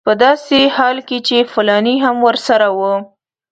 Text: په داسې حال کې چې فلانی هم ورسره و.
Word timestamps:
په 0.07 0.13
داسې 0.23 0.59
حال 0.75 0.97
کې 1.07 1.17
چې 1.27 1.37
فلانی 1.51 1.95
هم 2.05 2.15
ورسره 2.27 2.67
و. 2.77 2.79